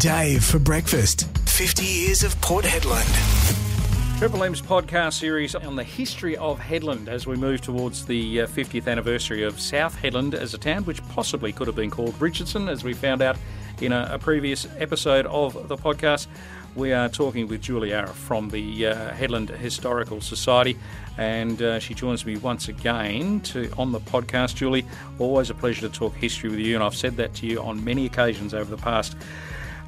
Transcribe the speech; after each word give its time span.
Dave 0.00 0.42
for 0.42 0.58
breakfast. 0.58 1.28
50 1.46 1.84
years 1.84 2.24
of 2.24 2.40
Port 2.40 2.64
Hedland. 2.64 4.18
Triple 4.18 4.42
M's 4.44 4.62
podcast 4.62 5.12
series 5.12 5.54
on 5.54 5.76
the 5.76 5.84
history 5.84 6.38
of 6.38 6.58
Hedland 6.58 7.06
as 7.06 7.26
we 7.26 7.36
move 7.36 7.60
towards 7.60 8.06
the 8.06 8.40
uh, 8.40 8.46
50th 8.46 8.88
anniversary 8.88 9.42
of 9.42 9.60
South 9.60 10.00
Hedland 10.00 10.32
as 10.32 10.54
a 10.54 10.58
town, 10.58 10.86
which 10.86 11.06
possibly 11.08 11.52
could 11.52 11.66
have 11.66 11.76
been 11.76 11.90
called 11.90 12.18
Richardson, 12.18 12.70
as 12.70 12.82
we 12.82 12.94
found 12.94 13.20
out 13.20 13.36
in 13.82 13.92
a, 13.92 14.08
a 14.12 14.18
previous 14.18 14.66
episode 14.78 15.26
of 15.26 15.68
the 15.68 15.76
podcast. 15.76 16.28
We 16.74 16.94
are 16.94 17.10
talking 17.10 17.46
with 17.46 17.60
Julie 17.60 17.92
Arra 17.92 18.08
from 18.08 18.48
the 18.48 18.86
uh, 18.86 19.10
Hedland 19.10 19.50
Historical 19.50 20.22
Society, 20.22 20.78
and 21.18 21.60
uh, 21.60 21.78
she 21.78 21.92
joins 21.92 22.24
me 22.24 22.38
once 22.38 22.68
again 22.68 23.40
to 23.40 23.70
on 23.76 23.92
the 23.92 24.00
podcast. 24.00 24.54
Julie, 24.54 24.86
always 25.18 25.50
a 25.50 25.54
pleasure 25.54 25.82
to 25.82 25.90
talk 25.90 26.14
history 26.14 26.48
with 26.48 26.60
you, 26.60 26.74
and 26.74 26.82
I've 26.82 26.96
said 26.96 27.18
that 27.18 27.34
to 27.34 27.46
you 27.46 27.60
on 27.60 27.84
many 27.84 28.06
occasions 28.06 28.54
over 28.54 28.74
the 28.74 28.80
past 28.80 29.14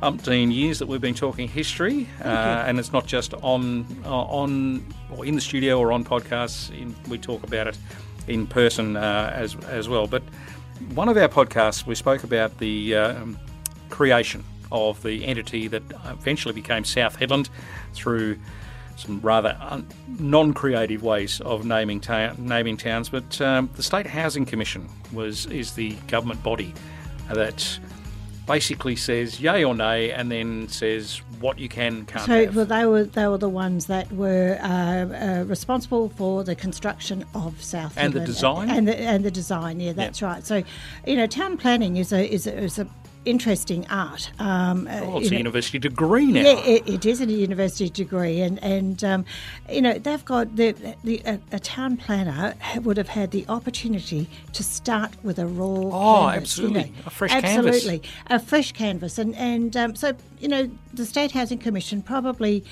umpteen 0.02 0.52
years 0.52 0.78
that 0.78 0.86
we've 0.86 1.00
been 1.00 1.14
talking 1.14 1.48
history, 1.48 2.08
uh, 2.24 2.64
and 2.66 2.78
it's 2.78 2.92
not 2.92 3.06
just 3.06 3.34
on 3.34 3.86
uh, 4.04 4.10
on 4.10 4.84
or 5.16 5.24
in 5.24 5.34
the 5.34 5.40
studio 5.40 5.78
or 5.78 5.92
on 5.92 6.04
podcasts. 6.04 6.70
In, 6.76 6.94
we 7.08 7.18
talk 7.18 7.44
about 7.44 7.68
it 7.68 7.78
in 8.26 8.46
person 8.46 8.96
uh, 8.96 9.32
as 9.34 9.56
as 9.66 9.88
well. 9.88 10.06
But 10.06 10.22
one 10.94 11.08
of 11.08 11.16
our 11.16 11.28
podcasts, 11.28 11.86
we 11.86 11.94
spoke 11.94 12.24
about 12.24 12.58
the 12.58 12.96
um, 12.96 13.38
creation 13.88 14.44
of 14.70 15.02
the 15.02 15.24
entity 15.24 15.68
that 15.68 15.82
eventually 16.06 16.54
became 16.54 16.84
South 16.84 17.18
Hedland 17.18 17.48
through 17.92 18.38
some 18.96 19.20
rather 19.20 19.56
un- 19.60 19.86
non-creative 20.18 21.02
ways 21.02 21.40
of 21.42 21.64
naming 21.64 22.00
ta- 22.00 22.34
naming 22.38 22.76
towns. 22.76 23.08
But 23.08 23.40
um, 23.40 23.70
the 23.76 23.82
State 23.82 24.06
Housing 24.06 24.46
Commission 24.46 24.88
was 25.12 25.46
is 25.46 25.74
the 25.74 25.92
government 26.08 26.42
body 26.42 26.74
that 27.32 27.78
basically 28.46 28.96
says 28.96 29.40
yay 29.40 29.64
or 29.64 29.74
nay, 29.74 30.10
and 30.12 30.30
then 30.30 30.68
says 30.68 31.22
what 31.40 31.58
you 31.58 31.68
can 31.68 32.04
can't 32.06 32.26
So 32.26 32.44
have. 32.46 32.56
well, 32.56 32.64
they 32.66 32.86
were 32.86 33.04
they 33.04 33.26
were 33.28 33.38
the 33.38 33.48
ones 33.48 33.86
that 33.86 34.10
were 34.12 34.58
uh, 34.62 34.66
uh, 35.40 35.44
responsible 35.44 36.08
for 36.10 36.44
the 36.44 36.54
construction 36.54 37.24
of 37.34 37.62
South 37.62 37.94
And 37.96 38.12
the 38.12 38.20
design? 38.20 38.70
and 38.70 38.86
the 38.88 38.98
and 38.98 39.24
the 39.24 39.30
design. 39.30 39.80
Yeah, 39.80 39.92
that's 39.92 40.22
right. 40.22 40.44
So, 40.44 40.62
you 41.06 41.16
know, 41.16 41.26
town 41.26 41.56
planning 41.56 41.96
is 41.96 42.12
a 42.12 42.26
is 42.30 42.46
a, 42.46 42.56
is 42.56 42.78
a 42.78 42.86
interesting 43.24 43.86
art. 43.88 44.30
Um, 44.38 44.86
uh, 44.86 45.00
oh, 45.02 45.18
it's 45.18 45.28
a 45.28 45.32
know, 45.32 45.38
university 45.38 45.78
degree 45.78 46.26
now. 46.26 46.40
Yeah, 46.40 46.64
it, 46.64 46.88
it 46.88 47.06
is 47.06 47.20
a 47.20 47.26
university 47.26 47.90
degree, 47.90 48.40
and 48.40 48.62
and 48.62 49.02
um, 49.04 49.24
you 49.70 49.82
know 49.82 49.98
they've 49.98 50.24
got 50.24 50.56
the, 50.56 50.72
the 51.04 51.22
a, 51.24 51.40
a 51.52 51.60
town 51.60 51.96
planner 51.96 52.54
would 52.82 52.96
have 52.96 53.08
had 53.08 53.30
the 53.30 53.44
opportunity 53.48 54.28
to 54.52 54.62
start 54.62 55.12
with 55.22 55.38
a 55.38 55.46
raw. 55.46 55.66
Oh, 55.66 56.30
canvas, 56.30 56.58
you 56.58 56.70
know. 56.70 56.80
absolutely. 56.80 56.92
A 57.06 57.10
fresh 57.10 57.30
canvas. 57.30 57.76
absolutely 57.76 58.10
a 58.28 58.38
fresh 58.38 58.72
canvas, 58.72 59.18
and 59.18 59.34
and 59.36 59.76
um, 59.76 59.94
so 59.94 60.14
you 60.40 60.48
know 60.48 60.70
the 60.92 61.04
State 61.04 61.32
Housing 61.32 61.58
Commission 61.58 62.02
probably. 62.02 62.64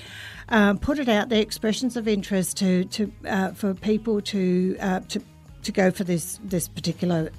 Um, 0.49 0.79
put 0.79 0.99
it 0.99 1.07
out 1.07 1.29
there, 1.29 1.41
expressions 1.41 1.95
of 1.95 2.09
interest 2.09 2.57
to, 2.57 2.83
to 2.83 3.11
uh, 3.25 3.51
for 3.51 3.73
people 3.73 4.19
to 4.19 4.75
uh, 4.81 4.99
to 5.07 5.21
to 5.63 5.71
go 5.71 5.91
for 5.91 6.03
this 6.03 6.39
this 6.43 6.67
particular 6.67 7.31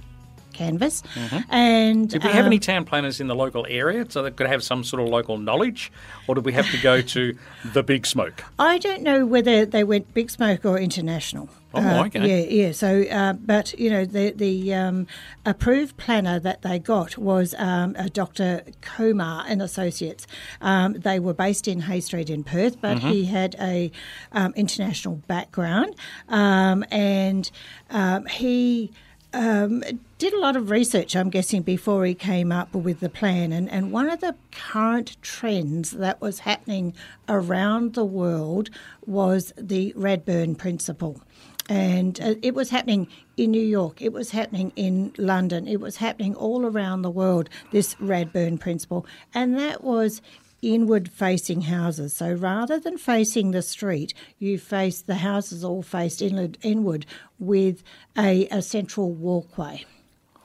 canvas, 0.52 1.02
and 1.48 2.08
Did 2.08 2.22
we 2.24 2.30
have 2.30 2.40
um, 2.44 2.46
any 2.46 2.58
town 2.58 2.84
planners 2.84 3.20
in 3.20 3.26
the 3.26 3.34
local 3.34 3.66
area 3.68 4.06
so 4.08 4.22
they 4.22 4.30
could 4.30 4.46
have 4.48 4.62
some 4.62 4.84
sort 4.84 5.02
of 5.02 5.08
local 5.08 5.38
knowledge, 5.38 5.90
or 6.26 6.34
did 6.34 6.44
we 6.44 6.52
have 6.52 6.70
to 6.70 6.78
go 6.78 7.00
to 7.00 7.36
the 7.72 7.82
big 7.82 8.06
smoke? 8.06 8.44
I 8.58 8.78
don't 8.78 9.02
know 9.02 9.26
whether 9.26 9.64
they 9.66 9.84
went 9.84 10.12
big 10.14 10.30
smoke 10.30 10.64
or 10.64 10.78
international. 10.78 11.48
Oh, 11.74 11.80
Uh, 11.80 12.04
okay. 12.04 12.20
Yeah, 12.28 12.66
yeah. 12.66 12.72
So, 12.72 13.02
uh, 13.10 13.32
but 13.32 13.72
you 13.78 13.88
know, 13.88 14.04
the 14.04 14.32
the 14.32 14.74
um, 14.74 15.06
approved 15.46 15.96
planner 15.96 16.38
that 16.40 16.60
they 16.60 16.78
got 16.78 17.16
was 17.16 17.54
um, 17.58 17.96
a 17.98 18.10
Dr. 18.10 18.62
Komar 18.82 19.44
and 19.48 19.62
Associates. 19.62 20.26
Um, 20.60 20.92
they 20.92 21.18
were 21.18 21.32
based 21.32 21.66
in 21.66 21.80
Hay 21.82 22.00
Street 22.00 22.28
in 22.28 22.44
Perth, 22.44 22.78
but 22.80 22.98
Mm-hmm. 22.98 23.08
he 23.08 23.24
had 23.24 23.56
a 23.58 23.90
um, 24.32 24.52
international 24.54 25.14
background, 25.26 25.94
um, 26.28 26.84
and 26.90 27.50
um, 27.90 28.26
he. 28.26 28.90
Um, 29.34 29.82
did 30.18 30.34
a 30.34 30.38
lot 30.38 30.56
of 30.56 30.68
research, 30.68 31.16
I'm 31.16 31.30
guessing, 31.30 31.62
before 31.62 32.04
he 32.04 32.14
came 32.14 32.52
up 32.52 32.74
with 32.74 33.00
the 33.00 33.08
plan. 33.08 33.52
And, 33.52 33.70
and 33.70 33.90
one 33.90 34.10
of 34.10 34.20
the 34.20 34.36
current 34.50 35.16
trends 35.22 35.92
that 35.92 36.20
was 36.20 36.40
happening 36.40 36.94
around 37.28 37.94
the 37.94 38.04
world 38.04 38.68
was 39.06 39.52
the 39.56 39.94
Radburn 39.94 40.58
Principle. 40.58 41.22
And 41.68 42.20
uh, 42.20 42.34
it 42.42 42.54
was 42.54 42.70
happening 42.70 43.08
in 43.36 43.52
New 43.52 43.62
York, 43.62 44.02
it 44.02 44.12
was 44.12 44.32
happening 44.32 44.72
in 44.76 45.14
London, 45.16 45.66
it 45.66 45.80
was 45.80 45.96
happening 45.96 46.34
all 46.34 46.66
around 46.66 47.00
the 47.00 47.10
world, 47.10 47.48
this 47.70 47.94
Radburn 47.94 48.60
Principle. 48.60 49.06
And 49.32 49.56
that 49.58 49.82
was 49.82 50.20
inward 50.62 51.10
facing 51.10 51.62
houses. 51.62 52.14
So 52.14 52.32
rather 52.32 52.78
than 52.78 52.96
facing 52.96 53.50
the 53.50 53.62
street, 53.62 54.14
you 54.38 54.58
face 54.58 55.02
the 55.02 55.16
houses 55.16 55.64
all 55.64 55.82
faced 55.82 56.22
inward, 56.22 56.56
inward 56.62 57.04
with 57.38 57.82
a, 58.16 58.46
a 58.48 58.62
central 58.62 59.12
walkway. 59.12 59.84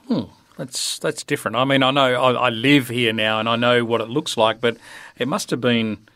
Hmm. 0.08 0.24
That's 0.56 0.98
that's 0.98 1.22
different. 1.22 1.56
I 1.56 1.64
mean, 1.64 1.84
I 1.84 1.92
know 1.92 2.20
I, 2.20 2.32
I 2.32 2.48
live 2.50 2.88
here 2.88 3.12
now 3.12 3.38
and 3.38 3.48
I 3.48 3.54
know 3.54 3.84
what 3.84 4.00
it 4.00 4.08
looks 4.08 4.36
like, 4.36 4.60
but 4.60 4.76
it 5.16 5.28
must 5.28 5.50
have 5.50 5.60
been 5.60 6.08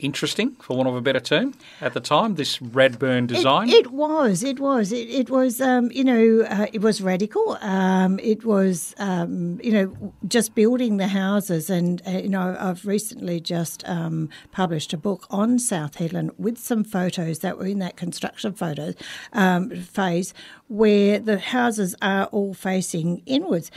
interesting, 0.00 0.52
for 0.56 0.76
want 0.76 0.88
of 0.88 0.96
a 0.96 1.00
better 1.00 1.20
term, 1.20 1.54
at 1.80 1.94
the 1.94 2.00
time. 2.00 2.34
This 2.34 2.58
Radburn 2.58 3.26
design. 3.26 3.68
It, 3.68 3.86
it 3.86 3.92
was. 3.92 4.42
It 4.42 4.58
was. 4.58 4.92
It, 4.92 5.08
it 5.08 5.30
was. 5.30 5.60
Um, 5.60 5.90
you 5.92 6.04
know, 6.04 6.44
uh, 6.48 6.66
it 6.72 6.80
was 6.80 7.00
radical. 7.00 7.58
Um, 7.60 8.18
it 8.20 8.44
was. 8.44 8.94
Um, 8.98 9.60
you 9.62 9.72
know, 9.72 10.14
just 10.26 10.54
building 10.54 10.96
the 10.96 11.08
houses, 11.08 11.70
and 11.70 12.02
uh, 12.06 12.10
you 12.10 12.28
know, 12.28 12.56
I've 12.58 12.86
recently 12.86 13.40
just 13.40 13.88
um, 13.88 14.28
published 14.52 14.92
a 14.92 14.98
book 14.98 15.26
on 15.30 15.58
South 15.58 15.96
Hedland 15.96 16.30
with 16.38 16.58
some 16.58 16.84
photos 16.84 17.40
that 17.40 17.58
were 17.58 17.66
in 17.66 17.78
that 17.80 17.96
construction 17.96 18.52
photo 18.52 18.94
um, 19.32 19.70
phase, 19.70 20.34
where 20.68 21.18
the 21.18 21.38
houses 21.38 21.94
are 22.02 22.26
all 22.26 22.54
facing 22.54 23.22
inwards. 23.26 23.70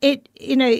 It. 0.00 0.28
You 0.38 0.56
know 0.56 0.78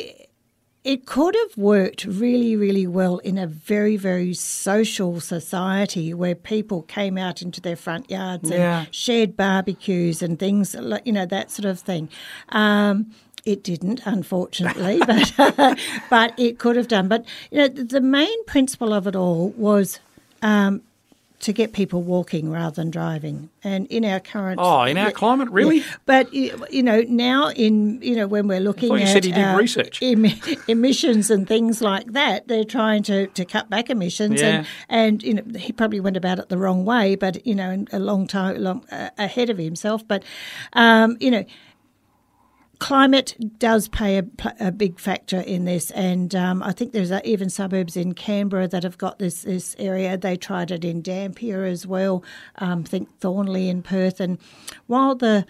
it 0.86 1.04
could 1.04 1.34
have 1.34 1.56
worked 1.56 2.04
really, 2.04 2.54
really 2.54 2.86
well 2.86 3.18
in 3.18 3.36
a 3.38 3.46
very, 3.46 3.96
very 3.96 4.32
social 4.34 5.20
society 5.20 6.14
where 6.14 6.34
people 6.36 6.82
came 6.82 7.18
out 7.18 7.42
into 7.42 7.60
their 7.60 7.74
front 7.76 8.08
yards 8.08 8.48
Yeah. 8.50 8.80
and 8.84 8.94
shared 8.94 9.36
barbecues 9.36 10.22
and 10.22 10.38
things, 10.38 10.76
you 11.04 11.12
know, 11.12 11.26
that 11.26 11.50
sort 11.50 11.66
of 11.66 11.80
thing. 11.80 12.08
Um, 12.50 13.10
it 13.44 13.62
didn't, 13.64 14.00
unfortunately, 14.04 15.00
but 15.06 15.32
but 16.10 16.38
it 16.38 16.58
could 16.58 16.76
have 16.76 16.88
done. 16.88 17.08
But 17.08 17.24
you 17.50 17.58
know, 17.58 17.68
the, 17.68 17.84
the 17.84 18.00
main 18.00 18.44
principle 18.44 18.92
of 18.92 19.06
it 19.06 19.16
all 19.16 19.50
was 19.50 19.98
um, 20.42 20.82
to 21.38 21.52
get 21.52 21.72
people 21.74 22.00
walking 22.02 22.50
rather 22.50 22.74
than 22.76 22.90
driving. 22.90 23.50
And 23.62 23.86
in 23.88 24.04
our 24.04 24.20
current 24.20 24.58
Oh, 24.62 24.82
in 24.84 24.96
our 24.96 25.10
climate, 25.10 25.50
really? 25.50 25.84
but 26.06 26.32
you 26.32 26.82
know 26.82 27.02
now 27.08 27.48
in 27.50 28.00
you 28.02 28.16
know 28.16 28.26
when 28.26 28.48
we're 28.48 28.60
looking 28.60 28.90
you 28.90 28.98
at 28.98 29.08
said 29.08 29.24
you 29.26 29.32
did 29.34 29.56
research. 29.56 30.02
em- 30.02 30.24
emissions 30.68 31.30
and 31.30 31.46
things 31.46 31.82
like 31.82 32.12
that, 32.12 32.48
they're 32.48 32.64
trying 32.64 33.02
to, 33.04 33.26
to 33.28 33.44
cut 33.44 33.68
back 33.68 33.90
emissions 33.90 34.40
Yeah. 34.40 34.48
and 34.48 34.66
and 34.88 35.22
you 35.22 35.34
know 35.34 35.42
he 35.58 35.72
probably 35.72 36.00
went 36.00 36.16
about 36.16 36.38
it 36.38 36.48
the 36.48 36.58
wrong 36.58 36.84
way, 36.84 37.16
but 37.16 37.46
you 37.46 37.54
know 37.54 37.84
a 37.92 37.98
long 37.98 38.26
time 38.26 38.56
long 38.62 38.84
uh, 38.90 39.10
ahead 39.18 39.50
of 39.50 39.58
himself. 39.58 40.06
But 40.08 40.22
um, 40.72 41.16
you 41.20 41.30
know 41.30 41.44
climate 42.78 43.34
does 43.58 43.88
play 43.88 44.18
a, 44.18 44.24
a 44.60 44.72
big 44.72 44.98
factor 44.98 45.40
in 45.40 45.64
this, 45.64 45.90
and 45.92 46.34
um, 46.34 46.62
I 46.62 46.72
think 46.72 46.92
there's 46.92 47.10
uh, 47.10 47.20
even 47.24 47.50
suburbs 47.50 47.96
in 47.96 48.14
Canberra 48.14 48.68
that 48.68 48.82
have 48.82 48.98
got 48.98 49.18
this 49.18 49.42
this 49.42 49.74
area. 49.78 50.16
They 50.16 50.36
tried 50.36 50.70
it 50.70 50.84
in 50.84 51.02
Dampier 51.02 51.64
as 51.64 51.86
well. 51.86 52.22
Um, 52.56 52.80
I 52.86 52.88
think 52.88 53.20
Thornlie 53.20 53.68
in 53.68 53.82
Perth, 53.82 54.20
and 54.20 54.38
while 54.86 55.14
the 55.14 55.46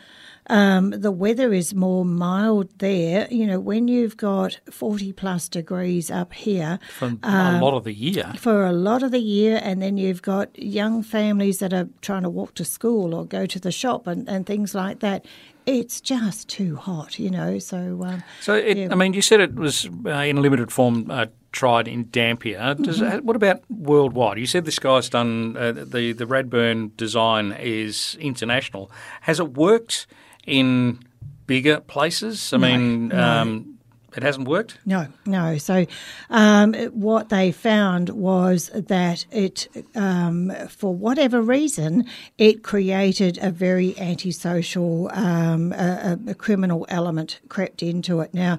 um, 0.49 0.91
the 0.91 1.11
weather 1.11 1.53
is 1.53 1.75
more 1.75 2.05
mild 2.05 2.79
there. 2.79 3.27
You 3.31 3.47
know, 3.47 3.59
when 3.61 3.89
you've 3.89 4.17
got 4.17 4.61
40 4.71 5.13
plus 5.13 5.49
degrees 5.49 6.11
up 6.11 6.33
here 6.33 6.79
For 6.99 7.07
Um, 7.07 7.21
a 7.25 7.61
lot 7.61 7.75
of 7.75 7.85
the 7.85 7.93
year. 7.93 8.33
for 8.39 8.65
a 8.65 8.73
lot 8.73 9.03
of 9.03 9.11
the 9.11 9.19
year, 9.21 9.59
and 9.63 9.83
then 9.83 9.97
you've 9.97 10.23
got 10.23 10.57
young 10.59 11.03
families 11.03 11.59
that 11.59 11.73
are 11.73 11.89
trying 12.01 12.23
to 12.23 12.31
walk 12.31 12.55
to 12.55 12.65
school 12.65 13.15
or 13.15 13.25
go 13.25 13.47
to 13.47 13.59
the 13.59 13.73
shop 13.73 14.07
and, 14.07 14.29
and 14.29 14.47
things 14.47 14.75
like 14.75 15.01
that. 15.01 15.25
It's 15.67 16.01
just 16.01 16.49
too 16.49 16.77
hot, 16.77 17.19
you 17.19 17.29
know. 17.29 17.59
So, 17.59 17.77
um, 18.05 18.23
So, 18.41 18.55
it, 18.55 18.77
Yeah. 18.77 18.89
I 18.93 18.95
mean, 18.95 19.13
you 19.15 19.23
said 19.23 19.41
it 19.41 19.55
was 19.57 19.89
uh, 20.07 20.11
in 20.11 20.41
limited 20.41 20.71
form 20.71 21.11
uh, 21.11 21.27
tried 21.51 21.89
in 21.89 22.09
Dampier. 22.11 22.75
Does, 22.75 23.01
Mm-hmm. 23.01 23.27
What 23.27 23.35
about 23.37 23.63
worldwide? 23.69 24.39
You 24.39 24.47
said 24.47 24.65
this 24.65 24.79
guy's 24.79 25.09
done 25.09 25.57
uh, 25.57 25.73
the 25.73 26.13
the 26.13 26.25
Radburn 26.27 26.97
design 26.97 27.53
is 27.61 28.17
international. 28.21 28.91
Has 29.23 29.41
it 29.41 29.55
worked 29.55 30.07
in 30.47 31.01
bigger 31.47 31.81
places? 31.81 32.53
I 32.53 32.59
mean, 32.59 33.13
Um, 33.13 33.76
it 34.17 34.23
hasn't 34.23 34.49
worked. 34.49 34.79
No, 34.85 35.09
no. 35.25 35.59
So, 35.59 35.87
um, 36.31 36.75
what 36.93 37.29
they 37.29 37.53
found 37.53 38.11
was 38.11 38.71
that 38.75 39.27
it, 39.31 39.69
um, 39.95 40.53
for 40.69 40.95
whatever 40.95 41.41
reason, 41.43 42.05
it 42.39 42.63
created 42.63 43.39
a 43.43 43.51
very 43.51 43.99
antisocial, 43.99 45.11
um, 45.13 45.73
a, 45.73 46.19
a, 46.29 46.35
criminal 46.35 46.87
element 46.89 47.41
crept 47.49 47.83
into 47.83 48.21
it. 48.21 48.33
Now, 48.33 48.59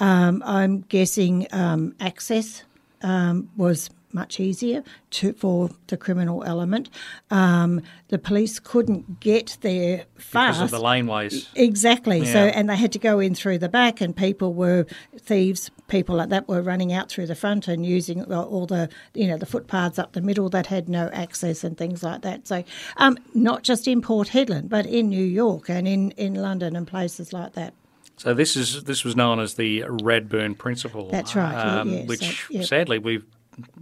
um, 0.00 0.42
I'm 0.46 0.80
guessing 0.82 1.46
um, 1.52 1.94
access 2.00 2.62
um, 3.02 3.50
was 3.56 3.90
much 4.16 4.40
easier 4.40 4.82
to, 5.10 5.32
for 5.34 5.70
the 5.86 5.96
criminal 5.96 6.42
element. 6.42 6.90
Um, 7.30 7.82
the 8.08 8.18
police 8.18 8.58
couldn't 8.58 9.20
get 9.20 9.58
there 9.60 10.06
fast 10.16 10.58
because 10.58 10.72
of 10.72 10.80
the 10.80 10.84
laneways. 10.84 11.46
Exactly. 11.54 12.20
Yeah. 12.20 12.32
So, 12.32 12.38
and 12.38 12.68
they 12.68 12.74
had 12.74 12.90
to 12.92 12.98
go 12.98 13.20
in 13.20 13.36
through 13.36 13.58
the 13.58 13.68
back, 13.68 14.00
and 14.00 14.16
people 14.16 14.54
were 14.54 14.86
thieves. 15.16 15.70
People 15.86 16.16
like 16.16 16.30
that 16.30 16.48
were 16.48 16.62
running 16.62 16.92
out 16.92 17.08
through 17.08 17.26
the 17.26 17.36
front 17.36 17.68
and 17.68 17.86
using 17.86 18.24
all 18.32 18.66
the 18.66 18.88
you 19.14 19.28
know 19.28 19.36
the 19.36 19.46
footpaths 19.46 20.00
up 20.00 20.14
the 20.14 20.20
middle 20.20 20.48
that 20.48 20.66
had 20.66 20.88
no 20.88 21.08
access 21.12 21.62
and 21.62 21.78
things 21.78 22.02
like 22.02 22.22
that. 22.22 22.48
So, 22.48 22.64
um, 22.96 23.18
not 23.34 23.62
just 23.62 23.86
in 23.86 24.02
Port 24.02 24.28
Hedland, 24.28 24.68
but 24.68 24.86
in 24.86 25.08
New 25.08 25.24
York 25.24 25.70
and 25.70 25.86
in 25.86 26.10
in 26.12 26.34
London 26.34 26.74
and 26.74 26.88
places 26.88 27.32
like 27.32 27.52
that. 27.52 27.74
So 28.16 28.32
this 28.32 28.56
is 28.56 28.84
this 28.84 29.04
was 29.04 29.14
known 29.14 29.40
as 29.40 29.54
the 29.54 29.82
Radburn 29.82 30.56
Principle. 30.56 31.10
That's 31.10 31.36
right, 31.36 31.54
um, 31.54 32.06
which 32.06 32.46
yeah. 32.50 32.62
sadly 32.62 32.98
we've 32.98 33.24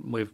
we've 0.02 0.32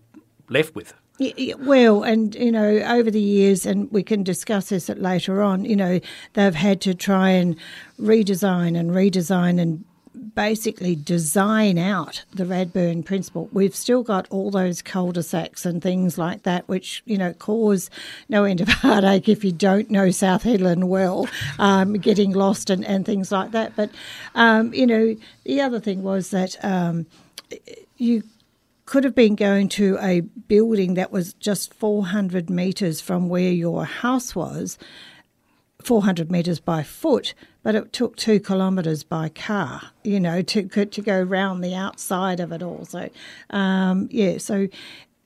left 0.48 0.75
with. 0.75 0.92
Y- 1.19 1.34
y- 1.37 1.54
Well, 1.58 2.02
and 2.02 2.34
you 2.34 2.50
know, 2.50 2.78
over 2.78 3.10
the 3.10 3.20
years, 3.20 3.66
and 3.66 3.90
we 3.92 4.02
can 4.02 4.22
discuss 4.22 4.70
this 4.70 4.88
later 4.88 5.42
on. 5.42 5.64
You 5.64 5.76
know, 5.76 6.00
they've 6.32 6.54
had 6.54 6.81
to 6.82 6.94
try 6.94 7.31
and 7.31 7.56
redesign 8.00 8.78
and 8.78 8.90
redesign 8.90 9.60
and 9.60 9.84
basically 10.34 10.94
design 10.96 11.78
out 11.78 12.25
the 12.34 12.44
Radburn 12.44 13.04
principle. 13.04 13.48
We've 13.52 13.75
still 13.75 14.02
got 14.02 14.26
all 14.31 14.50
those 14.50 14.82
cul-de-sacs 14.82 15.64
and 15.66 15.82
things 15.82 16.19
like 16.19 16.42
that, 16.44 16.66
which 16.69 17.02
you 17.04 17.19
know 17.19 17.32
cause 17.34 17.90
no 18.28 18.44
end 18.44 18.60
of 18.60 18.69
heartache 18.84 19.28
if 19.28 19.44
you 19.44 19.52
don't 19.52 19.90
know 19.90 20.10
South 20.10 20.44
Hedland 20.44 20.84
well, 20.84 21.28
um, 21.58 21.92
getting 21.94 22.32
lost 22.32 22.70
and, 22.70 22.84
and 22.84 23.04
things 23.04 23.31
like 23.31 23.50
that. 23.52 23.76
But 23.76 23.90
um, 24.34 24.72
you 24.72 24.87
know, 24.87 25.16
the 25.44 25.60
other 25.60 25.81
thing 25.81 26.02
was 26.02 26.31
that 26.31 26.56
um, 26.64 27.06
you 27.98 28.22
could 28.90 29.04
have 29.04 29.14
been 29.14 29.37
going 29.37 29.69
to 29.69 29.96
a 30.00 30.19
building 30.19 30.94
that 30.94 31.12
was 31.12 31.32
just 31.34 31.72
400 31.75 32.50
metres 32.50 33.00
from 33.00 33.28
where 33.28 33.52
your 33.52 33.84
house 33.84 34.34
was, 34.34 34.78
400 35.81 36.28
metres 36.28 36.58
by 36.58 36.82
foot, 36.82 37.32
but 37.62 37.76
it 37.76 37.92
took 37.92 38.16
two 38.16 38.40
kilometres 38.40 39.04
by 39.04 39.28
car, 39.28 39.81
you 40.02 40.19
know, 40.19 40.42
to 40.42 40.64
to 40.87 41.02
go 41.02 41.22
round 41.22 41.62
the 41.62 41.72
outside 41.72 42.40
of 42.40 42.50
it 42.50 42.64
all. 42.64 42.84
So, 42.84 43.08
um, 43.50 44.08
yeah, 44.10 44.38
so 44.38 44.66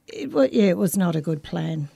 it, 0.08 0.52
yeah, 0.52 0.64
it 0.64 0.76
was 0.76 0.98
not 0.98 1.16
a 1.16 1.22
good 1.22 1.42
plan. 1.42 1.88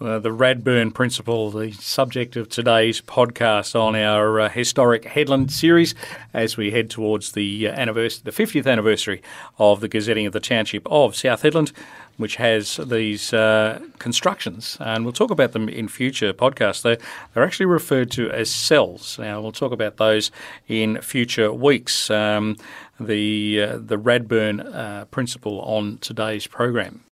Uh, 0.00 0.18
the 0.18 0.30
Radburn 0.30 0.94
Principle, 0.94 1.50
the 1.50 1.72
subject 1.72 2.34
of 2.34 2.48
today's 2.48 3.02
podcast 3.02 3.78
on 3.78 3.94
our 3.94 4.40
uh, 4.40 4.48
historic 4.48 5.02
Hedland 5.02 5.50
series, 5.50 5.94
as 6.32 6.56
we 6.56 6.70
head 6.70 6.88
towards 6.88 7.32
the 7.32 7.68
uh, 7.68 7.72
anniversary, 7.72 8.22
the 8.24 8.30
50th 8.30 8.66
anniversary 8.66 9.20
of 9.58 9.80
the 9.80 9.88
gazetting 9.88 10.24
of 10.26 10.32
the 10.32 10.40
township 10.40 10.86
of 10.90 11.14
South 11.14 11.42
Hedland, 11.42 11.72
which 12.16 12.36
has 12.36 12.78
these 12.78 13.34
uh, 13.34 13.78
constructions, 13.98 14.78
and 14.80 15.04
we'll 15.04 15.12
talk 15.12 15.30
about 15.30 15.52
them 15.52 15.68
in 15.68 15.86
future 15.86 16.32
podcasts. 16.32 16.80
They're, 16.80 16.96
they're 17.34 17.44
actually 17.44 17.66
referred 17.66 18.10
to 18.12 18.30
as 18.30 18.50
cells. 18.50 19.18
Now 19.18 19.42
we'll 19.42 19.52
talk 19.52 19.72
about 19.72 19.98
those 19.98 20.30
in 20.66 20.98
future 21.02 21.52
weeks. 21.52 22.08
Um, 22.08 22.56
the 22.98 23.62
uh, 23.62 23.78
the 23.78 23.98
Radburn 23.98 25.10
Principle 25.10 25.60
on 25.60 25.98
today's 25.98 26.46
program. 26.46 27.04